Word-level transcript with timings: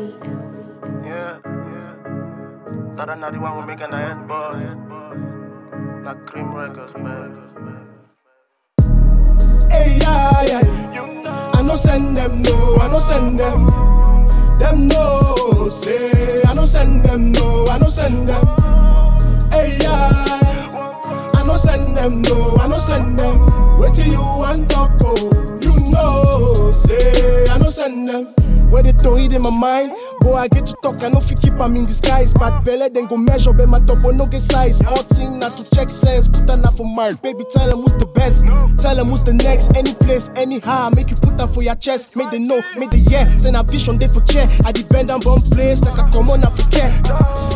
Yeah, 0.00 1.38
yeah. 1.44 1.94
Not 2.96 3.32
the 3.32 3.38
one 3.38 3.52
who 3.60 3.66
making 3.66 3.90
the 3.90 3.98
head 3.98 4.26
boy. 4.26 4.56
Like 6.02 6.24
cream 6.26 6.54
records, 6.54 6.94
man. 6.96 7.36
Hey, 9.70 9.98
yeah, 10.00 10.42
yeah. 10.48 10.64
I 11.52 11.62
no 11.62 11.76
send 11.76 12.16
them, 12.16 12.40
no, 12.40 12.76
I 12.76 12.88
no 12.88 12.98
send 12.98 13.38
them. 13.38 13.66
Them 14.58 14.88
no, 14.88 15.68
say, 15.68 16.44
I 16.44 16.54
no 16.54 16.64
send 16.64 17.04
them, 17.04 17.32
no, 17.32 17.66
I 17.66 17.78
no 17.78 17.88
send 17.90 18.26
them. 18.26 18.46
Hey, 19.52 19.76
yeah. 19.82 20.24
I 21.34 21.44
no 21.46 21.56
send 21.56 21.94
them, 21.94 22.22
no, 22.22 22.56
I 22.56 22.66
no 22.68 22.78
send 22.78 23.18
them. 23.18 23.49
Throw 29.02 29.16
in 29.16 29.42
my 29.42 29.50
mind, 29.50 29.92
boy, 30.20 30.34
I 30.34 30.48
get 30.48 30.66
to 30.66 30.74
talk, 30.82 31.02
I 31.02 31.08
know 31.08 31.20
fi 31.20 31.34
keep 31.34 31.54
am 31.54 31.76
in 31.76 31.86
disguise. 31.86 32.34
Bad 32.34 32.64
belly, 32.64 32.88
then 32.88 33.06
go 33.06 33.16
measure, 33.16 33.52
bet 33.52 33.68
my 33.68 33.80
top 33.80 33.98
will 34.04 34.14
no 34.14 34.26
get 34.26 34.42
size. 34.42 34.80
All 34.86 35.02
thing 35.14 35.38
not 35.38 35.52
to 35.52 35.70
check 35.74 35.88
sense, 35.88 36.28
put 36.28 36.46
that 36.46 36.58
not 36.58 36.76
for 36.76 36.86
mine. 36.86 37.18
Baby, 37.22 37.44
tell 37.50 37.68
them 37.68 37.82
who's 37.82 37.94
the 37.94 38.06
best, 38.06 38.44
tell 38.82 38.96
them 38.96 39.08
who's 39.08 39.24
the 39.24 39.32
next. 39.32 39.76
Any 39.76 39.94
place, 39.94 40.30
anyhow, 40.36 40.88
make 40.94 41.10
you 41.10 41.16
put 41.16 41.38
that 41.38 41.48
for 41.52 41.62
your 41.62 41.76
chest. 41.76 42.16
Make 42.16 42.30
they 42.30 42.38
know, 42.38 42.62
make 42.76 42.90
the 42.90 42.98
yeah, 42.98 43.36
send 43.36 43.56
a 43.56 43.62
vision 43.62 43.98
day 43.98 44.08
for 44.08 44.20
chair. 44.22 44.48
I 44.64 44.72
depend 44.72 45.10
on 45.10 45.20
bomb 45.20 45.40
place, 45.50 45.82
like 45.82 45.98
I 45.98 46.10
come 46.10 46.30
on, 46.30 46.44
I. 46.44 46.50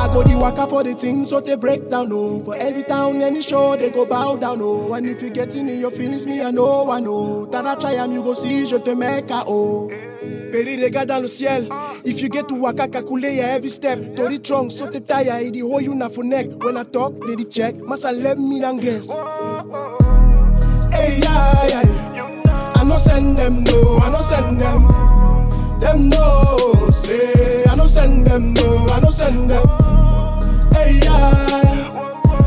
I 0.05 0.09
go 0.13 0.23
the 0.23 0.37
waka 0.37 0.67
for 0.67 0.83
the 0.85 0.95
things, 0.95 1.31
so 1.31 1.41
they 1.41 1.57
break 1.57 1.89
down, 1.89 2.11
oh. 2.13 2.41
For 2.45 2.57
every 2.57 2.83
town, 2.83 3.23
any 3.23 3.41
show, 3.41 3.77
they 3.77 3.91
go 3.91 4.05
bow 4.05 4.37
down, 4.37 4.59
oh. 4.61 4.93
And 4.93 5.07
if 5.07 5.23
you 5.23 5.31
getting 5.31 5.69
in 5.69 5.79
your 5.79 5.91
feelings, 5.91 6.27
me, 6.27 6.43
I 6.43 6.51
know, 6.51 6.91
I 6.91 7.01
know. 7.01 7.47
That 7.47 7.67
I 7.67 7.75
try 7.77 7.93
am, 7.93 8.13
you 8.13 8.23
go 8.23 8.35
see, 8.35 8.67
je 8.67 8.79
te 8.79 8.95
make 8.95 9.31
oh. 9.31 9.91
Péri 10.53 10.83
regarde 10.83 11.09
dans 11.09 11.21
le 11.21 11.27
ciel. 11.29 11.69
If 12.05 12.21
you 12.21 12.29
get 12.29 12.47
to 12.49 12.55
waka, 12.55 12.87
calculate 12.87 13.35
your 13.35 13.47
every 13.47 13.69
step. 13.69 14.15
Tori 14.15 14.39
trunk, 14.39 14.71
so 14.71 14.87
te 14.87 15.01
tire, 15.01 15.41
it 15.41 15.61
whole 15.61 15.81
you 15.81 15.95
na 15.95 16.09
for 16.09 16.23
neck. 16.23 16.47
When 16.63 16.77
I 16.77 16.85
talk, 16.85 17.13
they 17.27 17.35
the 17.35 17.45
check. 17.45 17.75
Massa 17.77 18.13
let 18.13 18.39
me 18.39 18.61
down 18.61 18.79
guess. 18.79 19.11
Hey, 20.93 21.19
yeah, 21.21 21.67
yeah. 21.67 22.43
I 22.77 22.85
no 22.85 22.99
send 22.99 23.37
them, 23.37 23.65
no, 23.65 23.99
I 23.99 24.11
no 24.11 24.21
send 24.21 24.61
them. 24.61 24.87
Them 25.81 26.09
no, 26.09 26.89
say, 26.91 27.65
I 27.69 27.75
no 27.75 27.87
send 27.87 28.27
them, 28.27 28.55
no, 28.55 28.87
I 28.91 29.01
no 29.01 29.11
send 29.11 29.51
them. 29.51 29.67
Hey, 30.73 31.01
yeah. 31.03 31.91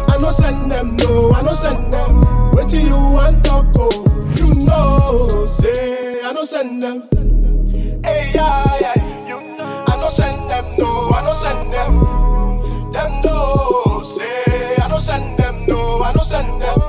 I 0.07 0.17
no 0.21 0.31
send 0.31 0.71
them, 0.71 0.95
no, 0.95 1.33
I 1.33 1.41
no 1.41 1.53
send 1.53 1.93
them. 1.93 2.51
Wait 2.53 2.69
till 2.69 2.87
you 2.87 2.95
want 2.95 3.43
talk, 3.43 3.65
oh. 3.75 4.05
You 4.35 4.65
know, 4.65 5.45
say, 5.45 6.21
I 6.23 6.31
no 6.31 6.43
send 6.45 6.81
them. 6.81 7.03
Yeah, 8.37 8.77
yeah. 8.79 9.83
I 9.87 9.97
no 9.99 10.11
send 10.11 10.47
them, 10.47 10.77
no, 10.77 11.09
I 11.09 11.25
no 11.25 11.33
send 11.33 11.73
them. 11.73 12.91
Them 12.91 13.21
no, 13.23 14.03
say, 14.03 14.75
I 14.77 14.87
no 14.87 14.99
send 14.99 15.39
them, 15.39 15.65
no, 15.65 16.03
I 16.03 16.13
no 16.13 16.21
send 16.21 16.61
them. 16.61 16.86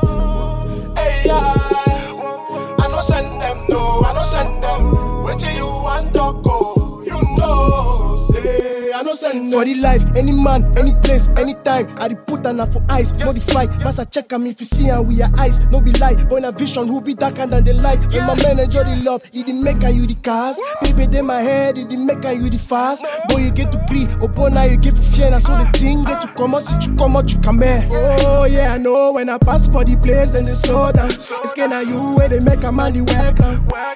Send. 9.19 9.52
For 9.52 9.64
the 9.64 9.74
life, 9.74 10.05
any 10.16 10.33
man, 10.33 10.64
any 10.78 10.94
place, 11.02 11.28
anytime. 11.36 11.86
I 11.98 12.14
put 12.14 12.47
an 12.47 12.58
for 12.70 12.83
eyes, 12.88 13.12
modify. 13.14 13.66
Master 13.84 14.05
check 14.05 14.33
am 14.33 14.47
if 14.47 14.61
you 14.61 14.66
see 14.66 14.91
am 14.91 15.06
with 15.06 15.19
your 15.19 15.30
eyes. 15.38 15.66
No 15.66 15.80
be 15.80 15.92
lie, 15.92 16.14
but 16.24 16.44
a 16.44 16.52
vision, 16.52 16.86
who 16.86 17.00
be 17.00 17.14
darker 17.14 17.46
than 17.46 17.64
the 17.64 17.74
light. 17.74 18.00
When 18.12 18.24
my 18.24 18.34
man 18.42 18.61
enjoy 18.61 18.84
the 18.84 18.96
love, 19.05 19.22
he 19.33 19.42
the 19.42 19.52
make 19.52 19.83
you 19.94 20.06
the 20.06 20.14
cars. 20.22 20.61
Baby, 20.83 21.06
they 21.06 21.22
my 21.22 21.41
head, 21.42 21.77
he 21.77 21.84
the 21.84 21.96
make 21.96 22.24
you 22.24 22.48
the 22.48 22.58
fast. 22.58 23.05
Boy, 23.28 23.39
you 23.39 23.50
get 23.50 23.72
to 23.72 23.78
breathe, 23.89 24.11
oh, 24.20 24.28
boy, 24.28 24.48
now 24.48 24.64
you 24.64 24.77
get 24.77 24.94
for 24.94 25.02
fear. 25.02 25.30
Now 25.30 25.39
so 25.39 25.56
the 25.56 25.69
thing 25.78 26.05
get 26.05 26.20
to 26.20 26.28
come 26.34 26.55
out, 26.55 26.64
see 26.64 26.77
you 26.89 26.96
come 26.96 27.16
out, 27.16 27.33
you 27.33 27.39
come 27.41 27.62
here. 27.62 27.86
Oh 27.91 28.44
yeah, 28.44 28.74
I 28.74 28.78
know 28.78 29.12
when 29.12 29.28
I 29.28 29.39
pass 29.39 29.69
for 29.69 29.84
the 29.84 29.96
place, 29.96 30.33
then 30.33 30.45
they 30.45 30.55
slow 30.55 30.92
down. 30.92 31.11
It's 31.42 31.52
kinda 31.52 31.84
you 31.84 31.98
where 32.17 32.28
they 32.28 32.40
make 32.40 32.62
a 32.64 32.73
man 32.73 32.92
the 32.92 33.02
work. 33.02 33.39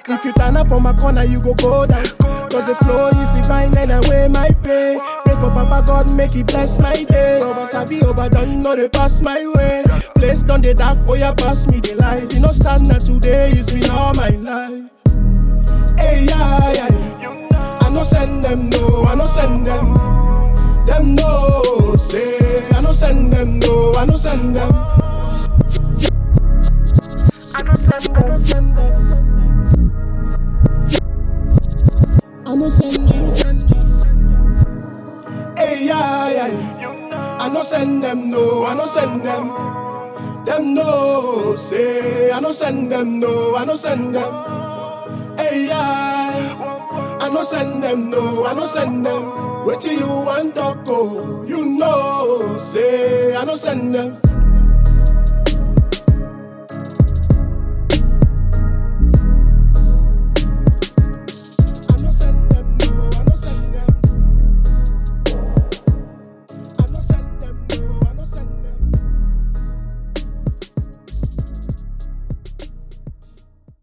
If 0.09 0.25
you 0.25 0.33
turn 0.33 0.57
up 0.57 0.69
for 0.69 0.81
my 0.81 0.93
corner, 0.93 1.23
you 1.23 1.41
go 1.41 1.53
go 1.55 1.85
down. 1.85 2.03
Cause 2.53 2.67
the 2.67 2.75
flow 2.85 3.07
is 3.07 3.31
divine 3.31 3.75
and 3.77 3.91
I 3.91 3.99
weigh 4.09 4.27
my 4.27 4.49
Papa 5.73 5.87
God, 5.87 6.15
make 6.15 6.35
it 6.35 6.45
bless 6.45 6.77
my 6.77 6.93
day. 6.93 7.41
Over 7.41 7.65
Sabi, 7.65 7.99
over 8.03 8.29
done, 8.29 8.61
no 8.61 8.75
they 8.75 8.87
pass 8.87 9.23
my 9.23 9.47
way. 9.55 9.83
Place 10.13 10.43
done 10.43 10.61
the 10.61 10.75
dark, 10.75 10.99
oh 11.07 11.15
yeah, 11.15 11.33
pass 11.33 11.65
me 11.67 11.79
the 11.79 11.95
light. 11.95 12.31
You 12.31 12.41
know, 12.41 12.49
stand 12.49 12.87
now 12.87 12.99
today, 12.99 13.49
it's 13.49 13.73
been 13.73 13.89
all 13.89 14.13
my 14.13 14.29
life. 14.29 14.83
Hey, 15.97 16.25
yeah, 16.25 16.73
yeah. 16.73 17.49
I 17.81 17.89
no 17.91 18.03
send 18.03 18.45
them, 18.45 18.69
no, 18.69 19.05
I 19.05 19.15
no 19.15 19.25
send 19.25 19.65
them. 19.65 19.95
Them 20.85 21.15
no, 21.15 21.95
say, 21.95 22.69
I 22.71 22.81
no 22.81 22.91
send 22.91 23.33
them, 23.33 23.57
no, 23.57 23.93
I 23.95 24.05
no 24.05 24.15
send 24.15 24.55
them. 24.55 25.02
I 36.51 37.49
no 37.49 37.63
send 37.63 38.03
them, 38.03 38.29
no, 38.29 38.65
I 38.65 38.73
no 38.73 38.85
send 38.85 39.21
them. 39.21 39.47
Them 40.45 40.73
no, 40.73 41.55
say, 41.55 42.31
I 42.31 42.39
no 42.39 42.51
send 42.51 42.91
them, 42.91 43.19
no, 43.19 43.55
I 43.55 43.65
no 43.65 43.75
send 43.75 44.15
them. 44.15 45.37
Hey, 45.37 45.67
yeah. 45.67 47.17
I 47.21 47.29
no 47.29 47.43
send 47.43 47.81
them, 47.83 48.09
no, 48.09 48.45
I 48.45 48.53
no 48.53 48.65
send 48.65 49.05
them. 49.05 49.65
Wait 49.65 49.79
till 49.79 49.99
you 49.99 50.07
want 50.07 50.55
to 50.55 50.77
go, 50.83 51.43
you 51.43 51.65
know, 51.65 52.57
say, 52.59 53.35
I 53.35 53.45
no 53.45 53.55
send 53.55 53.95
them. 53.95 54.17